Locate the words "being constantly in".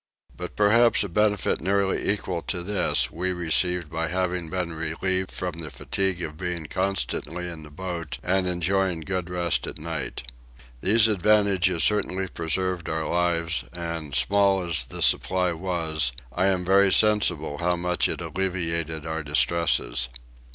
6.39-7.61